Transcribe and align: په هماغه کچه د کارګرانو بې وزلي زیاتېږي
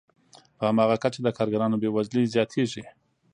په 0.57 0.63
هماغه 0.69 0.95
کچه 1.03 1.19
د 1.23 1.27
کارګرانو 1.37 1.79
بې 1.81 1.89
وزلي 1.95 2.23
زیاتېږي 2.33 2.83